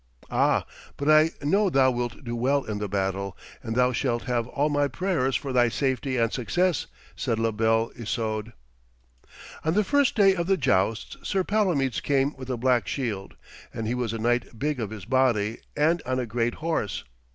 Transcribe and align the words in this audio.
'Ah, 0.31 0.65
but 0.97 1.07
I 1.07 1.29
know 1.45 1.69
thou 1.69 1.91
wilt 1.91 2.23
do 2.23 2.35
well 2.35 2.63
in 2.63 2.79
the 2.79 2.89
battle, 2.89 3.37
and 3.61 3.75
thou 3.75 3.91
shalt 3.91 4.23
have 4.23 4.47
all 4.47 4.67
my 4.67 4.87
prayers 4.87 5.35
for 5.35 5.53
thy 5.53 5.69
safety 5.69 6.17
and 6.17 6.33
success,' 6.33 6.87
said 7.15 7.37
La 7.37 7.51
Belle 7.51 7.91
Isoude. 7.95 8.53
On 9.63 9.75
the 9.75 9.83
first 9.83 10.15
day 10.15 10.33
of 10.33 10.47
the 10.47 10.57
jousts 10.57 11.17
Sir 11.21 11.43
Palomides 11.43 11.99
came 12.01 12.33
with 12.35 12.49
a 12.49 12.57
black 12.57 12.87
shield, 12.87 13.35
and 13.71 13.85
he 13.85 13.93
was 13.93 14.11
a 14.11 14.17
knight 14.17 14.57
big 14.57 14.79
of 14.79 14.89
his 14.89 15.05
body 15.05 15.59
and 15.77 16.01
on 16.03 16.17
a 16.17 16.25
great 16.25 16.55
horse. 16.55 17.03